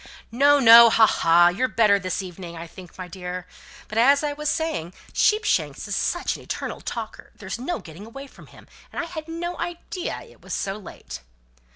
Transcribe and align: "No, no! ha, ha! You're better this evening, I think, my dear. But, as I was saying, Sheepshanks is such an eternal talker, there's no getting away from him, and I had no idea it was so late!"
"No, 0.31 0.57
no! 0.59 0.89
ha, 0.89 1.05
ha! 1.05 1.49
You're 1.49 1.67
better 1.67 1.99
this 1.99 2.23
evening, 2.23 2.57
I 2.57 2.65
think, 2.65 2.97
my 2.97 3.07
dear. 3.07 3.45
But, 3.87 3.99
as 3.99 4.23
I 4.23 4.33
was 4.33 4.49
saying, 4.49 4.95
Sheepshanks 5.13 5.87
is 5.87 5.95
such 5.95 6.35
an 6.35 6.41
eternal 6.41 6.81
talker, 6.81 7.31
there's 7.35 7.59
no 7.59 7.77
getting 7.77 8.07
away 8.07 8.25
from 8.25 8.47
him, 8.47 8.65
and 8.91 8.99
I 8.99 9.05
had 9.05 9.27
no 9.27 9.59
idea 9.59 10.19
it 10.23 10.41
was 10.41 10.55
so 10.55 10.75
late!" 10.77 11.21